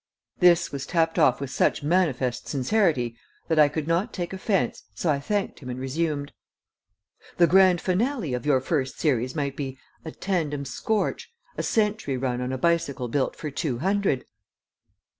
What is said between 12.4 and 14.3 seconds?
on a Bicycle Built for Two Hundred!'"